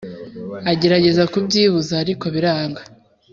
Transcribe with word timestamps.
agerageza 0.71 1.23
kubyibuza 1.31 1.93
ariko 2.03 2.25
biranga 2.35 2.81